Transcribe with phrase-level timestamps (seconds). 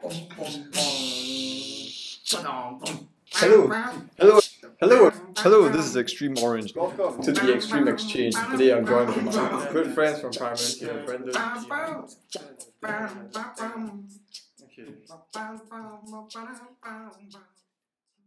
[0.00, 0.30] Hello,
[4.16, 4.40] hello,
[4.80, 5.68] hello, hello.
[5.68, 8.36] This is Extreme Orange Welcome to the Extreme Exchange.
[8.52, 11.34] Today I'm joined with my good friends from primary school, Brendan.
[14.62, 14.86] Okay.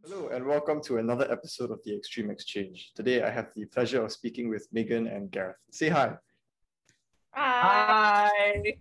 [0.03, 2.91] Hello and welcome to another episode of the Extreme Exchange.
[2.95, 5.55] Today I have the pleasure of speaking with Megan and Gareth.
[5.71, 6.15] Say hi.
[7.31, 8.75] Hi.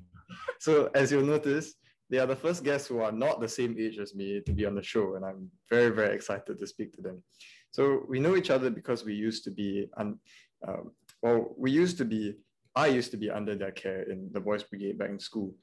[0.59, 1.75] So as you'll notice,
[2.11, 4.67] they are the first guests who are not the same age as me to be
[4.67, 7.23] on the show, and I'm very, very excited to speak to them.
[7.71, 10.19] So we know each other because we used to be, un,
[10.67, 10.91] um,
[11.23, 12.35] well, we used to be,
[12.75, 15.55] I used to be under their care in the Boys Brigade back in school,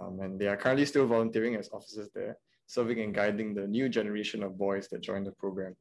[0.00, 3.88] um, and they are currently still volunteering as officers there, serving and guiding the new
[3.88, 5.76] generation of boys that join the program.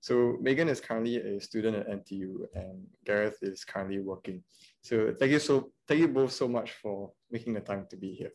[0.00, 4.42] So Megan is currently a student at NTU, and Gareth is currently working.
[4.80, 8.14] So thank you so, thank you both so much for making the time to be
[8.14, 8.32] here.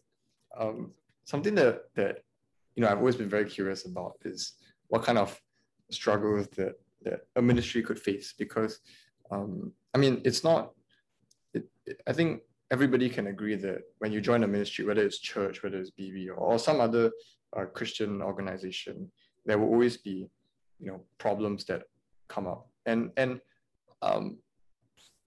[0.56, 0.92] Um,
[1.26, 2.20] something that that
[2.76, 4.54] you know I've always been very curious about is
[4.88, 5.40] what kind of
[5.90, 8.80] struggles that that a ministry could face because
[9.32, 10.72] um, I mean it's not
[11.54, 12.42] it, it- I think
[12.72, 16.30] everybody can agree that when you join a ministry whether it's church whether it's BB
[16.30, 17.12] or, or some other
[17.56, 19.12] uh, Christian organization
[19.46, 20.30] there will always be
[20.80, 21.84] you know problems that
[22.28, 22.68] come up.
[22.86, 23.40] And and
[24.02, 24.38] um,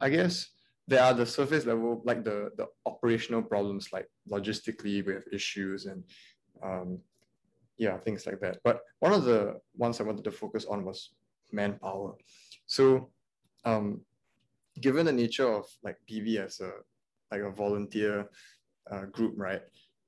[0.01, 0.49] I guess
[0.89, 5.87] there are the surface level like the the operational problems like logistically we have issues
[5.87, 6.03] and
[6.63, 6.99] um,
[7.77, 8.59] yeah things like that.
[8.65, 11.11] But one of the ones i wanted to focus on was
[11.53, 12.15] manpower.
[12.67, 13.11] So
[13.65, 14.01] um,
[14.81, 16.73] given the nature of like BB as a
[17.31, 18.29] like a volunteer
[18.91, 19.63] uh, group right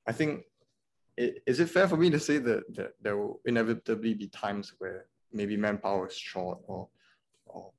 [0.06, 0.44] i think
[1.16, 4.74] it, is it fair for me to say that, that there will inevitably be times
[4.78, 6.88] where maybe manpower is short or
[7.46, 7.70] or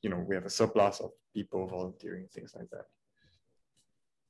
[0.00, 2.86] you know we have a surplus of people volunteering things like that?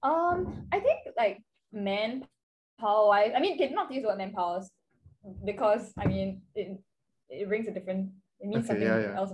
[0.02, 1.40] Um, I think like
[1.72, 4.62] manpower wise, I mean, okay, not to use the word manpower
[5.44, 6.78] because I mean it
[7.28, 8.10] it brings a different
[8.40, 9.16] it means Okay, something yeah, yeah.
[9.16, 9.32] else.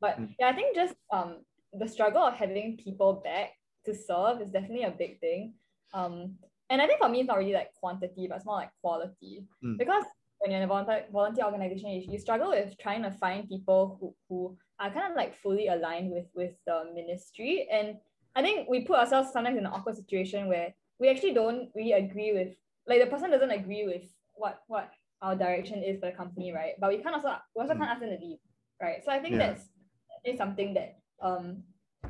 [0.00, 0.34] But Mm.
[0.38, 3.52] yeah, I think just um the struggle of having people back
[3.86, 5.54] to serve is definitely a big thing.
[5.92, 6.36] Um,
[6.70, 9.46] and I think for me it's not really like quantity, but it's more like quality.
[9.64, 9.78] Mm.
[9.78, 10.04] Because
[10.38, 13.96] when you're in a volunteer volunteer organization, you, you struggle with trying to find people
[13.98, 17.66] who, who are kind of like fully aligned with with the ministry.
[17.70, 17.96] And
[18.36, 21.92] I think we put ourselves sometimes in an awkward situation where we actually don't really
[21.92, 22.54] agree with
[22.86, 24.90] like the person doesn't agree with what what
[25.22, 26.74] our direction is for the company, right?
[26.78, 27.78] But we can't also we also Mm.
[27.78, 28.38] can't ask them to leave,
[28.80, 29.02] right?
[29.04, 29.46] So I think Yeah.
[29.52, 29.70] that's
[30.24, 31.62] is something that um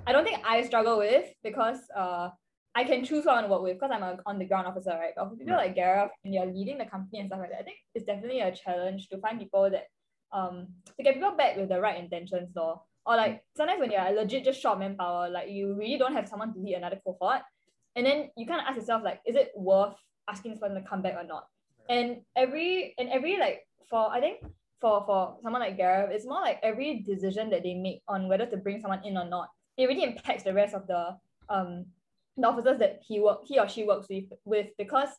[0.06, 2.30] I don't think I struggle with because uh
[2.76, 4.66] I can choose who I want to work with because I'm a on the ground
[4.66, 5.12] officer, right?
[5.16, 5.66] But for people Right.
[5.66, 8.40] like Gareth and you're leading the company and stuff like that, I think it's definitely
[8.40, 9.86] a challenge to find people that
[10.32, 12.82] um to get people back with the right intentions though.
[13.06, 16.28] Or like sometimes when you're a legit just short manpower, like you really don't have
[16.28, 17.42] someone to lead another cohort.
[17.96, 19.94] And then you kind of ask yourself, like, is it worth
[20.28, 21.46] asking this person to come back or not?
[21.88, 24.44] And every and every like for I think
[24.80, 28.46] for for someone like Gareth, it's more like every decision that they make on whether
[28.46, 31.16] to bring someone in or not, it really impacts the rest of the
[31.48, 31.86] um
[32.36, 35.10] the officers that he work he or she works with with because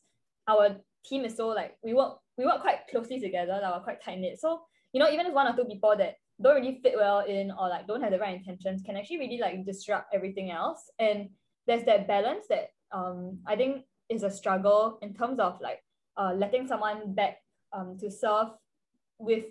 [0.48, 0.76] our
[1.06, 4.20] team is so like we work we work quite closely together, like we're quite tight
[4.20, 4.40] knit.
[4.40, 4.62] So
[4.92, 7.70] you know, even if one or two people that don't really fit well in or
[7.70, 10.90] like don't have the right intentions can actually really like disrupt everything else.
[11.00, 11.30] And
[11.68, 15.84] there's that balance that um I think is a struggle in terms of like
[16.18, 17.38] uh letting someone back
[17.74, 18.50] um to serve
[19.18, 19.46] with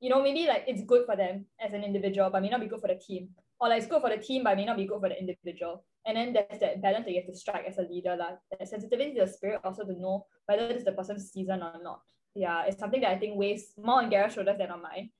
[0.00, 2.66] you know maybe like it's good for them as an individual but may not be
[2.66, 3.30] good for the team.
[3.60, 5.84] Or like it's good for the team but may not be good for the individual.
[6.06, 8.68] And then there's that balance that you have to strike as a leader like that
[8.68, 12.02] sensitivity to the spirit also to know whether it's the person's season or not.
[12.34, 15.10] Yeah it's something that I think weighs more on Gareth's shoulders than on mine.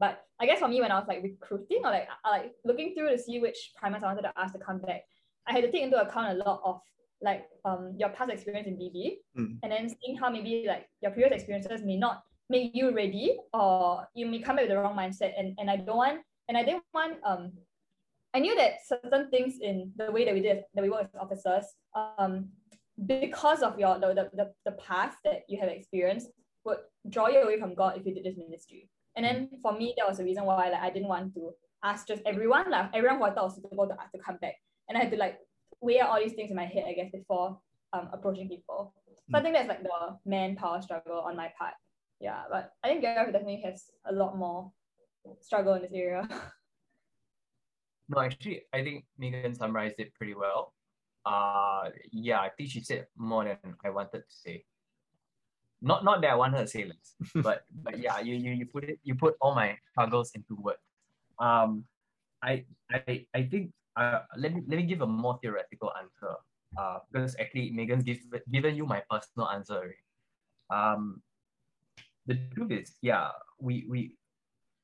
[0.00, 3.10] But I guess for me when I was like recruiting or like like looking through
[3.10, 5.02] to see which primers I wanted to ask to come back
[5.46, 6.80] I had to take into account a lot of
[7.22, 9.58] like um your past experience in BB Mm.
[9.62, 14.06] and then seeing how maybe like your previous experiences may not make you ready or
[14.14, 16.62] you may come back with the wrong mindset and, and I don't want and I
[16.62, 17.52] didn't want um
[18.34, 21.20] I knew that certain things in the way that we did that we work as
[21.20, 21.64] officers
[21.96, 22.48] um
[23.06, 26.28] because of your the, the, the, the past that you have experienced
[26.64, 26.78] would
[27.10, 28.88] draw you away from God if you did this ministry.
[29.16, 31.52] And then for me that was the reason why like I didn't want to
[31.82, 34.54] ask just everyone like everyone who I thought was suitable to ask to come back.
[34.88, 35.38] And I had to like
[35.80, 37.58] weigh out all these things in my head I guess before
[37.92, 38.94] um approaching people.
[39.30, 41.74] So I think that's like the manpower struggle on my part.
[42.20, 44.70] Yeah, but I think Gareth definitely has a lot more
[45.40, 46.28] struggle in this area.
[48.08, 50.74] No, actually, I think Megan summarized it pretty well.
[51.24, 54.64] Uh, yeah, I think she said more than I wanted to say.
[55.80, 58.84] Not not that I wanted to say less, but but yeah, you you you put
[58.84, 60.84] it you put all my struggles into words.
[61.38, 61.84] Um,
[62.42, 66.34] I I I think uh let me let me give a more theoretical answer.
[66.76, 68.18] Uh, because actually Megan's give,
[68.50, 69.94] given you my personal answer.
[70.70, 71.22] Um,
[72.26, 73.30] the truth is, yeah,
[73.60, 74.16] we we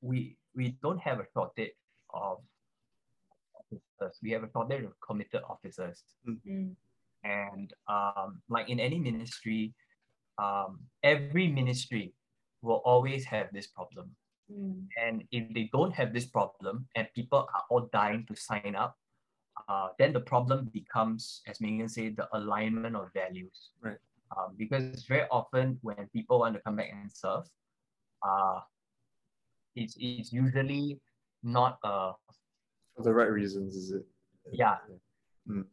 [0.01, 1.75] we we don't have a shortage
[2.15, 2.39] of
[3.59, 4.19] officers.
[4.23, 6.03] We have a shortage of committed officers.
[6.27, 6.75] Mm.
[7.25, 9.75] And um, like in any ministry,
[10.39, 12.15] um, every ministry
[12.63, 14.11] will always have this problem.
[14.51, 14.87] Mm.
[15.03, 18.97] And if they don't have this problem and people are all dying to sign up,
[19.69, 23.71] uh, then the problem becomes, as Megan said, the alignment of values.
[23.81, 23.99] Right.
[24.37, 27.45] Um, because very often when people want to come back and serve,
[28.27, 28.61] uh,
[29.75, 31.01] it's, it's usually
[31.43, 32.13] not a
[32.97, 34.07] For the right reasons, is it?
[34.53, 34.77] Yeah.
[35.49, 35.65] Mm.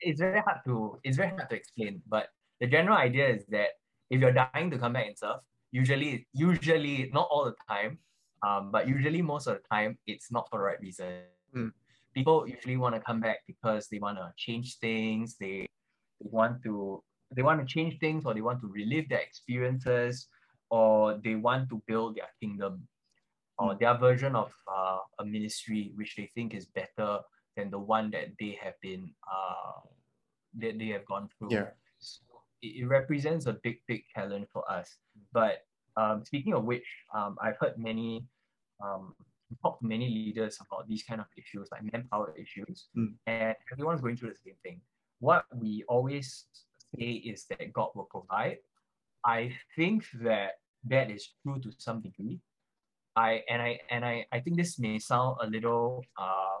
[0.00, 2.28] it's very hard to it's very hard to explain but
[2.60, 3.70] the general idea is that
[4.10, 5.40] if you're dying to come back and serve
[5.72, 7.98] usually usually not all the time
[8.42, 11.22] um, but usually most of the time it's not for the right reason
[11.54, 11.72] Mm.
[12.12, 15.68] people usually want to come back because they want to change things they,
[16.20, 17.02] they want to
[17.34, 20.28] they want to change things or they want to relive their experiences
[20.70, 22.86] or they want to build their kingdom
[23.58, 23.78] or Mm.
[23.78, 27.20] their version of uh, a ministry which they think is better
[27.56, 29.80] than the one that they have been uh,
[30.58, 31.52] that they have gone through.
[31.52, 31.70] Yeah.
[31.98, 32.22] So
[32.60, 34.98] it, it represents a big, big challenge for us.
[35.32, 35.64] But
[35.96, 38.24] um, speaking of which, um, I've heard many
[38.82, 39.14] um,
[39.62, 43.14] talked to many leaders about these kind of issues, like manpower issues, Mm.
[43.26, 44.80] and everyone's going through the same thing.
[45.20, 46.46] What we always
[46.94, 48.58] say is that God will provide.
[49.24, 52.40] I think that that is true to some degree.
[53.16, 56.60] I and I and I, I think this may sound a little uh,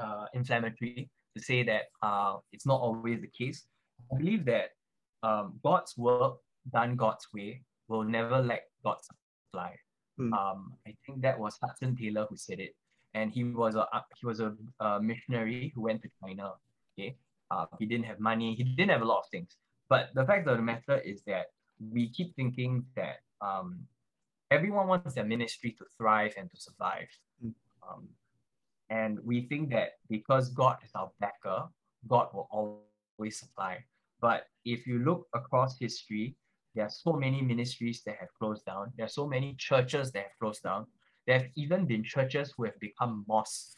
[0.00, 3.66] uh, inflammatory to say that uh, it's not always the case.
[4.12, 4.70] I believe that
[5.22, 6.38] um, God's work
[6.72, 9.74] done God's way will never lack God's supply.
[10.16, 10.32] Hmm.
[10.32, 12.74] Um, I think that was Hudson Taylor who said it,
[13.14, 16.52] and he was a uh, he was a, a missionary who went to China.
[16.94, 17.16] Okay,
[17.50, 19.56] uh, he didn't have money, he didn't have a lot of things.
[19.88, 21.46] But the fact of the matter is that
[21.78, 23.86] we keep thinking that um,
[24.50, 27.08] everyone wants their ministry to thrive and to survive.
[27.44, 27.54] Mm.
[27.88, 28.08] Um,
[28.90, 31.68] and we think that because God is our backer,
[32.06, 33.84] God will always supply.
[34.20, 36.36] But if you look across history,
[36.74, 38.92] there are so many ministries that have closed down.
[38.96, 40.86] There are so many churches that have closed down.
[41.26, 43.76] There have even been churches who have become mosques.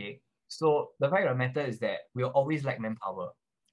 [0.00, 0.20] Okay.
[0.48, 3.30] So the fact of the matter is that we'll always lack manpower.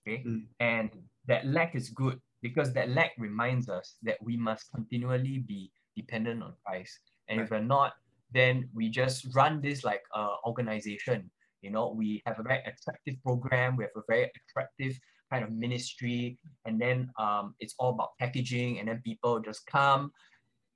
[0.08, 0.24] Okay.
[0.26, 0.44] Mm.
[0.60, 0.90] And
[1.28, 6.42] that lack is good because that lack reminds us that we must continually be dependent
[6.44, 7.00] on Christ.
[7.28, 7.94] And if we're not,
[8.32, 11.30] then we just run this like uh, organization.
[11.62, 14.98] You know, we have a very attractive program, we have a very attractive
[15.32, 20.12] kind of ministry, and then um, it's all about packaging, and then people just come,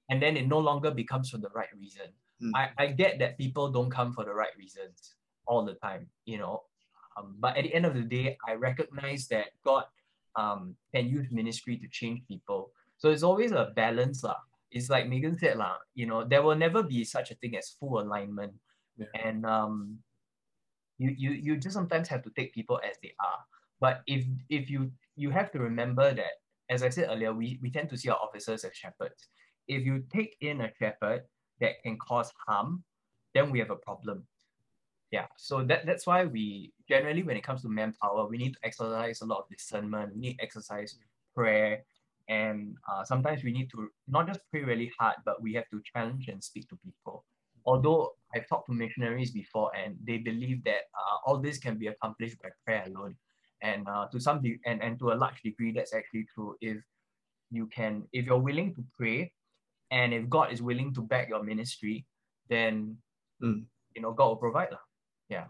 [0.09, 2.07] and then it no longer becomes for the right reason.
[2.41, 2.51] Mm.
[2.55, 5.15] I, I get that people don't come for the right reasons
[5.47, 6.63] all the time, you know.
[7.17, 9.85] Um, but at the end of the day, I recognize that God
[10.35, 12.71] um, can use ministry to change people.
[12.97, 14.23] So it's always a balance.
[14.23, 14.37] lah.
[14.71, 17.75] It's like Megan said, lah, you know, there will never be such a thing as
[17.79, 18.53] full alignment.
[18.97, 19.07] Yeah.
[19.13, 19.99] And um,
[20.97, 23.39] you, you, you just sometimes have to take people as they are.
[23.83, 26.35] But if if you you have to remember that,
[26.69, 29.27] as I said earlier, we, we tend to see our officers as shepherds.
[29.67, 31.23] If you take in a shepherd
[31.59, 32.83] that can cause harm,
[33.35, 34.23] then we have a problem.
[35.11, 38.59] Yeah, so that, that's why we generally, when it comes to manpower, we need to
[38.63, 40.15] exercise a lot of discernment.
[40.15, 40.97] We need to exercise
[41.35, 41.83] prayer,
[42.29, 45.81] and uh, sometimes we need to not just pray really hard, but we have to
[45.91, 47.25] challenge and speak to people.
[47.65, 51.87] Although I've talked to missionaries before, and they believe that uh, all this can be
[51.87, 53.15] accomplished by prayer alone,
[53.63, 56.55] and uh, to some de- and and to a large degree, that's actually true.
[56.61, 56.77] If
[57.49, 59.31] you can, if you're willing to pray,
[59.89, 62.05] and if God is willing to back your ministry,
[62.49, 62.97] then
[63.41, 63.65] Mm.
[63.95, 64.69] you know God will provide.
[65.27, 65.47] Yeah.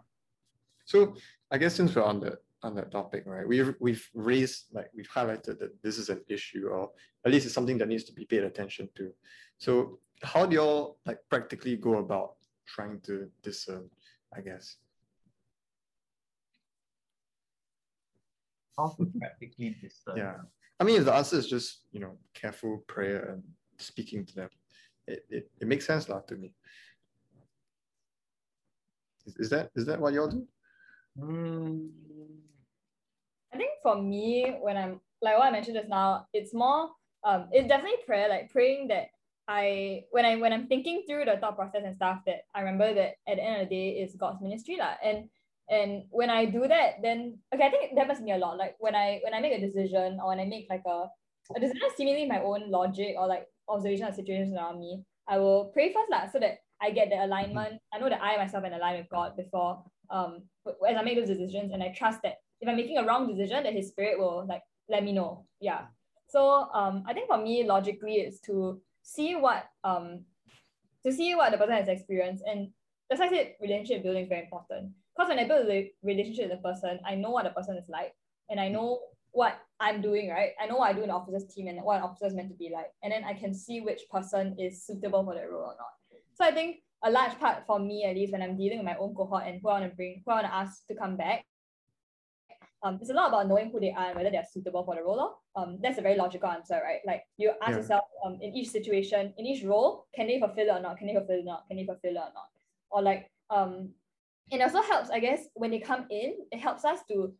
[0.86, 1.15] So
[1.51, 3.48] I guess since we're on the on that topic, right?
[3.48, 6.89] We've we've raised like we've highlighted that this is an issue, or
[7.25, 9.12] at least it's something that needs to be paid attention to.
[9.60, 13.89] So how do y'all like practically go about trying to discern?
[14.36, 14.77] I guess.
[18.77, 20.18] How to practically discern.
[20.18, 20.36] Yeah.
[20.80, 23.44] I mean, if the answer is just you know careful prayer and
[23.77, 24.50] speaking to them,
[25.08, 26.53] it it, it makes sense lah to me.
[29.25, 30.48] Is, is that is that what y'all do?
[31.20, 31.89] Mm,
[33.53, 36.89] I think for me, when I'm like what I mentioned just now, it's more
[37.24, 39.08] um it's definitely prayer, like praying that
[39.48, 42.94] I when I when I'm thinking through the thought process and stuff that I remember
[42.94, 44.96] that at the end of the day it's God's ministry lah.
[45.03, 45.30] And
[45.70, 48.58] and when I do that, then okay, I think that must be a lot.
[48.58, 51.08] Like when I when I make a decision or when I make like a
[51.55, 55.72] a decision seemingly my own logic or like observation of situations around me, I will
[55.74, 57.79] pray first lah so that I get the alignment.
[57.93, 61.32] I know that I myself am aligned with God before um as I make those
[61.32, 64.46] decisions and I trust that if I'm making a wrong decision, that his spirit will
[64.48, 65.46] like let me know.
[65.60, 65.91] Yeah.
[66.29, 70.25] So um, I think for me, logically, it's to see what um,
[71.05, 72.70] to see what the person has experienced, and
[73.10, 74.93] that's why I said relationship building is very important.
[75.15, 77.88] Because when I build a relationship with the person, I know what the person is
[77.88, 78.13] like,
[78.50, 79.00] and I know
[79.32, 80.51] what I'm doing, right?
[80.62, 82.50] I know what I do in the officers team and what an officer is meant
[82.50, 85.63] to be like, and then I can see which person is suitable for that role
[85.63, 85.93] or not.
[86.36, 88.96] So I think a large part for me, at least when I'm dealing with my
[88.98, 91.17] own cohort and who I want to bring, who I want to ask to come
[91.17, 91.46] back,
[92.84, 95.03] um, it's a lot about knowing who they are and whether they're suitable for the
[95.03, 95.39] role.
[95.55, 97.00] Um, that's a very logical answer, right?
[97.05, 97.77] Like you ask yeah.
[97.77, 100.98] yourself, um, in each situation, in each role, can they fulfill it or not?
[100.98, 101.63] Can they fulfill it or not?
[101.67, 102.50] Can they fulfill it or not?
[102.91, 103.89] Or like, um,
[104.52, 107.34] it also helps, I guess, when they come in, it helps us to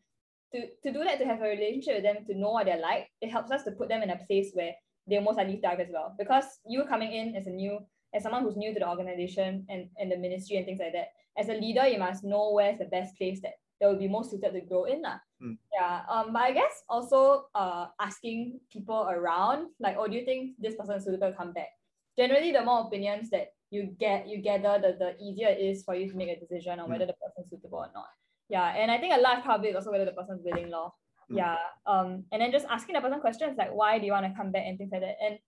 [0.54, 3.10] to, to do that, to have a relationship with them, to know what they're like,
[3.22, 4.72] it helps us to put them in a place where
[5.08, 6.14] they're most likely thrive as well.
[6.18, 7.80] Because you coming in as a new,
[8.14, 11.08] as someone who's new to the organization and, and the ministry and things like that,
[11.38, 14.30] as a leader, you must know where's the best place that that will be most
[14.30, 15.02] suited to grow in.
[15.42, 15.58] Mm.
[15.74, 16.02] Yeah.
[16.08, 20.76] Um, but I guess also uh asking people around, like, oh, do you think this
[20.76, 21.70] person is suitable to come back?
[22.16, 25.96] Generally, the more opinions that you get, you gather, the, the easier it is for
[25.96, 26.92] you to make a decision on mm.
[26.92, 28.08] whether the person is suitable or not.
[28.50, 28.68] Yeah.
[28.75, 30.94] And I think a large part of it is also whether the person's willing law.
[31.32, 31.38] Mm.
[31.38, 31.58] Yeah.
[31.86, 34.51] Um, and then just asking the person questions like why do you want to come
[34.51, 35.18] back and things like that.
[35.25, 35.39] And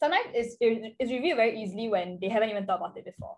[0.00, 3.36] sometimes it's it's revealed very easily when they haven't even thought about it before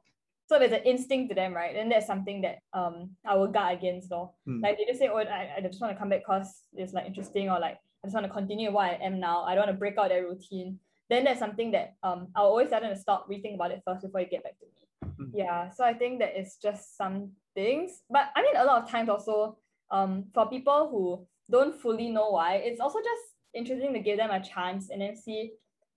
[0.48, 1.76] so there's an instinct to them, right?
[1.76, 4.34] And that's something that um I will guard against though.
[4.48, 4.62] Mm.
[4.62, 7.06] Like they just say, Oh, I, I just want to come back because it's like
[7.06, 9.42] interesting, or like I just want to continue what I am now.
[9.42, 10.78] I don't want to break out that routine.
[11.08, 14.02] Then that's something that um I'll always tell them to stop, rethink about it first
[14.02, 15.26] before you get back to me.
[15.26, 15.30] Mm.
[15.34, 15.70] Yeah.
[15.70, 18.02] So I think that it's just some things.
[18.10, 19.58] But I mean a lot of times also
[19.90, 24.30] um for people who don't fully know why, it's also just interesting to give them
[24.30, 25.52] a chance and then see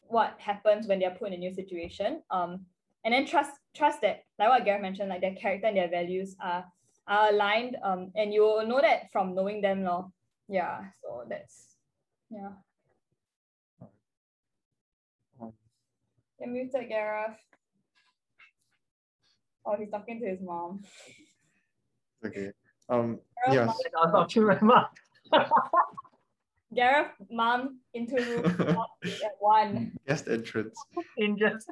[0.08, 2.22] what happens when they're put in a new situation.
[2.30, 2.66] Um
[3.04, 6.36] and then trust trust that like what Gareth mentioned, like their character and their values
[6.40, 6.66] are
[7.08, 7.78] are aligned.
[7.84, 10.12] Um, and you will know that from knowing them, no.
[10.48, 10.82] Yeah.
[11.02, 11.76] So that's
[12.30, 12.50] yeah.
[16.42, 17.38] You're muted, Gareth.
[19.64, 20.82] Oh, he's talking to his mom.
[22.26, 22.52] Okay.
[22.90, 23.20] Um.
[23.46, 23.92] Gareth, yes.
[23.96, 24.86] I'll to my mom.
[26.76, 28.46] Gareth, mom, into room
[29.06, 29.92] at one.
[30.08, 30.80] Guest entrance.
[31.18, 31.70] In just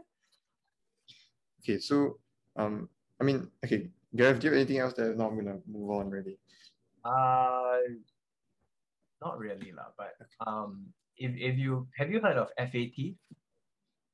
[1.64, 2.20] Okay, so
[2.56, 5.90] um, I mean, okay, Gareth, do you have anything else that no, I'm gonna move
[5.90, 6.38] on really?
[7.04, 7.78] Uh,
[9.22, 10.14] not really lah, but
[10.46, 10.86] um,
[11.18, 13.18] if if you have you heard of FAT?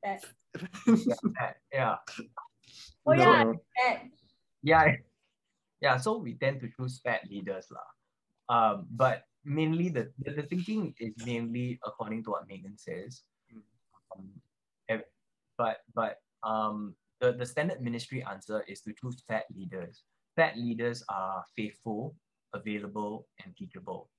[0.05, 1.95] Yeah, yeah.
[3.05, 3.53] Oh no.
[3.77, 3.97] yeah,
[4.63, 4.85] yeah,
[5.81, 5.97] yeah.
[5.97, 7.89] So we tend to choose fat leaders lah.
[8.47, 13.21] Um, but mainly the, the, the thinking is mainly according to what Megan says.
[14.13, 14.29] Um,
[15.57, 20.03] but but um the, the standard ministry answer is to choose fat leaders.
[20.35, 22.15] Fat leaders are faithful,
[22.53, 24.09] available, and teachable.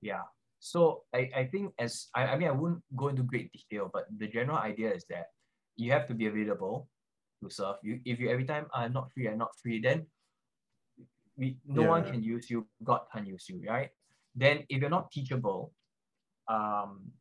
[0.00, 0.26] Yeah.
[0.64, 4.06] So I, I think as I, I mean I wouldn't go into great detail, but
[4.16, 5.26] the general idea is that
[5.76, 6.88] you have to be available
[7.42, 7.76] to serve.
[7.82, 10.06] You if you every time are not free, I'm not free, then
[11.36, 11.88] we no yeah.
[11.88, 13.90] one can use you, God can use you, right?
[14.34, 15.74] Then if you're not teachable,
[16.48, 17.12] um,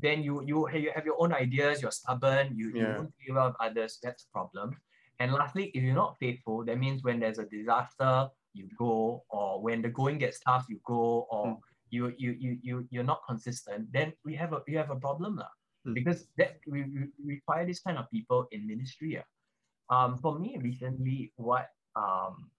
[0.00, 2.80] then you you you have your own ideas, you're stubborn, you, yeah.
[2.80, 4.74] you don't deal well with others, that's a problem.
[5.20, 9.62] And lastly, if you're not faithful, that means when there's a disaster, you go, or
[9.62, 11.58] when the going gets tough, you go, or mm.
[11.94, 15.38] You, you you you you're not consistent, then we have a we have a problem.
[15.38, 15.52] lah.
[15.86, 15.94] Mm.
[15.94, 19.14] Because that we, we require this kind of people in ministry.
[19.20, 19.26] Yeah.
[19.92, 22.50] Um, for me recently, what um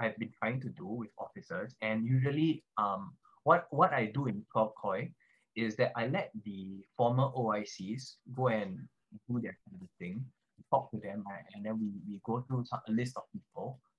[0.00, 3.12] I've been trying to do with officers, and usually um
[3.44, 5.12] what what I do in Koi
[5.58, 8.86] is that I let the former OICs go and
[9.28, 10.24] do their kind of thing,
[10.70, 13.82] talk to them, and then we, we go through a list of people to talk
[13.82, 13.89] to.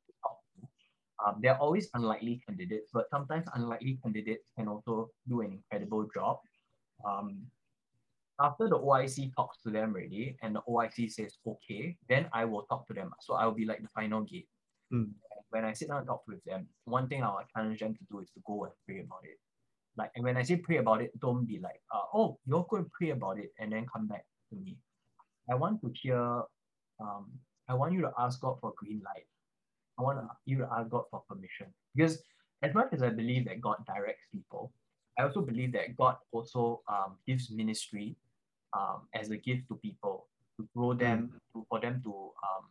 [1.26, 6.40] Um, they're always unlikely candidates, but sometimes unlikely candidates can also do an incredible job.
[7.06, 7.44] Um,
[8.40, 12.64] after the OIC talks to them already and the OIC says okay, then I will
[12.64, 13.12] talk to them.
[13.20, 14.48] So I'll be like the final gate.
[14.92, 15.12] Mm.
[15.50, 18.20] When I sit down and talk with them, one thing I'll challenge them to do
[18.20, 19.38] is to go and pray about it
[19.98, 22.86] like and when I say pray about it, don't be like, uh, oh, you're going
[22.86, 24.78] to pray about it and then come back to me.
[25.50, 26.44] I want to hear,
[27.00, 27.32] um,
[27.68, 29.26] I want you to ask God for a green light.
[30.02, 31.68] I want you to ask God for permission.
[31.96, 32.22] Because
[32.62, 34.72] as much as I believe that God directs people,
[35.18, 38.16] I also believe that God also um, gives ministry
[38.74, 40.28] um, as a gift to people
[40.60, 41.40] to grow them, mm.
[41.54, 42.66] to, for them to um,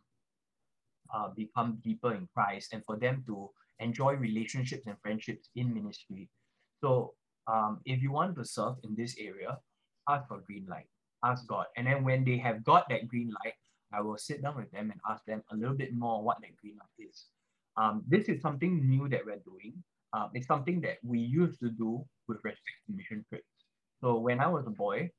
[1.13, 6.29] uh, become deeper in Christ and for them to enjoy relationships and friendships in ministry
[6.83, 7.13] so
[7.47, 9.57] um, if you want to serve in this area,
[10.09, 10.87] ask for green light,
[11.23, 11.65] ask God.
[11.77, 13.53] And then when they have got that green light,
[13.93, 16.55] I will sit down with them and ask them a little bit more what that
[16.57, 17.25] green light is.
[17.77, 19.73] Um, this is something new that we're doing.
[20.13, 23.45] Um, it's something that we used to do with respect to mission trips.
[24.01, 25.09] So when I was a boy,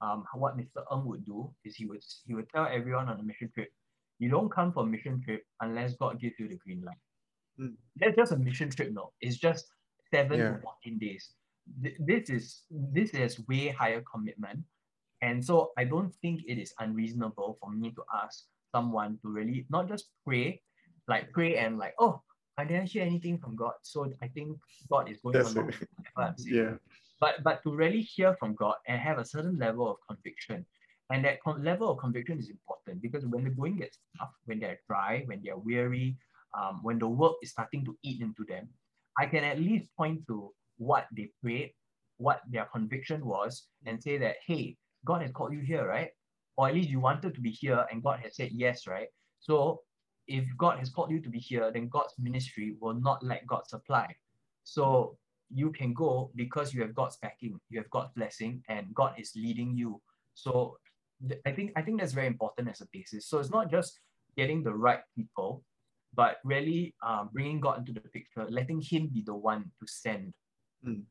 [0.00, 0.82] um, what Mr.
[0.92, 3.70] Ng would do is he would he would tell everyone on a mission trip,
[4.18, 6.98] you don't come for a mission trip unless God gives you the green light.
[7.60, 7.74] Mm.
[7.96, 9.12] That's just a mission trip, no.
[9.20, 9.66] It's just
[10.10, 10.50] seven Yeah.
[10.56, 11.30] to 14 days.
[11.82, 14.60] Th- This is this is way higher commitment.
[15.22, 19.66] And so I don't think it is unreasonable for me to ask someone to really
[19.70, 20.60] not just pray,
[21.08, 22.20] like pray and like, oh,
[22.58, 23.72] I didn't hear anything from God.
[23.82, 24.58] So I think
[24.90, 25.80] God is going That's along it.
[25.80, 26.74] with whatever I'm saying Yeah.
[27.20, 30.66] but but to really hear from God and have a certain level of conviction.
[31.10, 34.58] And that con- level of conviction is important because when the going gets tough, when
[34.60, 36.16] they're dry, when they're weary,
[36.58, 38.68] um, when the work is starting to eat into them,
[39.18, 41.72] I can at least point to what they prayed,
[42.16, 46.10] what their conviction was, and say that, hey, God has called you here, right?
[46.56, 49.08] Or at least you wanted to be here and God has said yes, right?
[49.40, 49.80] So
[50.28, 53.66] if God has called you to be here, then God's ministry will not let God
[53.66, 54.14] supply.
[54.64, 55.16] So
[55.52, 59.32] you can go because you have God's backing, you have God's blessing, and God is
[59.34, 60.00] leading you.
[60.34, 60.78] So
[61.28, 63.26] th- I think I think that's very important as a basis.
[63.26, 63.98] So it's not just
[64.36, 65.62] getting the right people,
[66.14, 70.32] but really um, bringing God into the picture, letting Him be the one to send.
[70.86, 71.04] Um,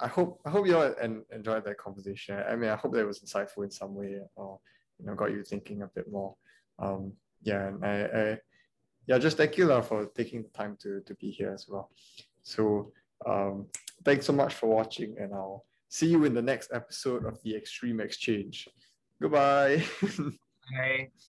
[0.00, 2.42] I hope I hope you all en- enjoyed that conversation.
[2.48, 4.58] I mean, I hope that it was insightful in some way, or
[4.98, 6.34] you know, got you thinking a bit more.
[6.78, 8.38] Um, yeah, and I, I
[9.06, 11.90] yeah, just thank you lah for taking the time to to be here as well.
[12.42, 12.92] So
[13.26, 13.66] um,
[14.04, 17.54] thanks so much for watching, and I'll see you in the next episode of the
[17.54, 18.68] Extreme Exchange.
[19.20, 19.84] Goodbye.
[20.64, 21.10] Okay.